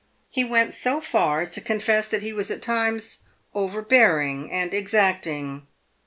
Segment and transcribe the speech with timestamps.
[0.29, 3.19] He went so far as to confess that he was at times
[3.53, 5.67] overbearing and exacting.